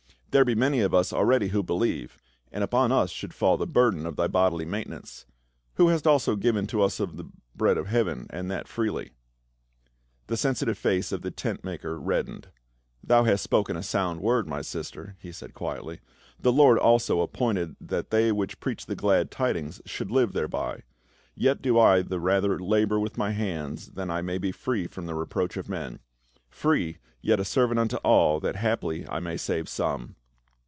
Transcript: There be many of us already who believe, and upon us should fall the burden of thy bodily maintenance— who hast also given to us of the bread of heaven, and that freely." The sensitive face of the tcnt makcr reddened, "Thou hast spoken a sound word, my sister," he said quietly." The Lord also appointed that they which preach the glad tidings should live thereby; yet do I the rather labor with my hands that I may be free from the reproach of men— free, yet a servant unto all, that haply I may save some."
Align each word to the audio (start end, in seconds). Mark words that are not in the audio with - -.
There 0.31 0.45
be 0.45 0.55
many 0.55 0.79
of 0.79 0.93
us 0.93 1.11
already 1.11 1.49
who 1.49 1.61
believe, 1.61 2.17
and 2.53 2.63
upon 2.63 2.89
us 2.93 3.09
should 3.09 3.33
fall 3.33 3.57
the 3.57 3.67
burden 3.67 4.05
of 4.05 4.15
thy 4.15 4.27
bodily 4.27 4.63
maintenance— 4.63 5.25
who 5.75 5.89
hast 5.89 6.07
also 6.07 6.37
given 6.37 6.65
to 6.67 6.81
us 6.83 7.01
of 7.01 7.17
the 7.17 7.25
bread 7.53 7.77
of 7.77 7.87
heaven, 7.87 8.27
and 8.29 8.49
that 8.49 8.65
freely." 8.69 9.11
The 10.27 10.37
sensitive 10.37 10.77
face 10.77 11.11
of 11.11 11.21
the 11.21 11.31
tcnt 11.31 11.63
makcr 11.63 11.99
reddened, 12.01 12.47
"Thou 13.03 13.25
hast 13.25 13.43
spoken 13.43 13.75
a 13.75 13.83
sound 13.83 14.21
word, 14.21 14.47
my 14.47 14.61
sister," 14.61 15.17
he 15.19 15.33
said 15.33 15.53
quietly." 15.53 15.99
The 16.43 16.53
Lord 16.53 16.79
also 16.79 17.19
appointed 17.19 17.75
that 17.81 18.09
they 18.09 18.31
which 18.31 18.61
preach 18.61 18.85
the 18.85 18.95
glad 18.95 19.31
tidings 19.31 19.81
should 19.85 20.11
live 20.11 20.31
thereby; 20.31 20.83
yet 21.35 21.61
do 21.61 21.77
I 21.77 22.03
the 22.03 22.21
rather 22.21 22.57
labor 22.57 23.01
with 23.01 23.17
my 23.17 23.31
hands 23.31 23.87
that 23.95 24.09
I 24.09 24.21
may 24.21 24.37
be 24.37 24.53
free 24.53 24.87
from 24.87 25.07
the 25.07 25.13
reproach 25.13 25.57
of 25.57 25.67
men— 25.67 25.99
free, 26.49 26.99
yet 27.21 27.41
a 27.41 27.43
servant 27.43 27.81
unto 27.81 27.97
all, 27.97 28.39
that 28.39 28.55
haply 28.55 29.05
I 29.09 29.19
may 29.19 29.35
save 29.35 29.67
some." 29.67 30.15